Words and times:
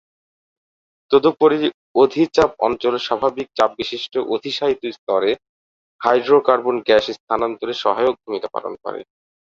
তদুপরি 1.11 1.57
অধিচাপ 1.95 2.49
অঞ্চল 2.67 2.93
স্বাভাবিক 3.07 3.47
চাপবিশিষ্ট 3.57 4.13
অধিশায়িত 4.35 4.83
স্তরে 4.97 5.31
হাইড্রোকার্বন 6.01 6.75
গ্যাস 6.87 7.05
স্থানান্তরে 7.17 7.73
সহায়ক 7.83 8.15
ভূমিকা 8.23 8.47
পালন 8.55 8.73
করে। 8.83 9.01